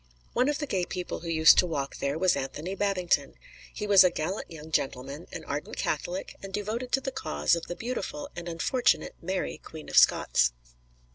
One 0.33 0.49
of 0.49 0.57
the 0.57 0.65
gay 0.65 0.83
people 0.83 1.19
who 1.19 1.27
used 1.29 1.59
to 1.59 1.67
walk 1.67 1.97
there 1.97 2.17
was 2.17 2.35
Anthony 2.35 2.73
Babington. 2.73 3.35
He 3.71 3.85
was 3.85 4.03
a 4.03 4.09
gallant 4.09 4.49
young 4.49 4.71
gentleman, 4.71 5.27
an 5.31 5.45
ardent 5.45 5.77
Catholic, 5.77 6.35
and 6.41 6.51
devoted 6.51 6.91
to 6.93 7.01
the 7.01 7.11
cause 7.11 7.53
of 7.55 7.67
the 7.67 7.75
beautiful 7.75 8.27
and 8.35 8.49
unfortunate 8.49 9.13
Mary 9.21 9.59
Queen 9.59 9.89
of 9.91 9.97
Scots. 9.99 10.53